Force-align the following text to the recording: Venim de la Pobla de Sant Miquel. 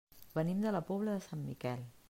Venim 0.37 0.63
de 0.63 0.71
la 0.77 0.81
Pobla 0.89 1.15
de 1.19 1.27
Sant 1.27 1.47
Miquel. 1.51 1.89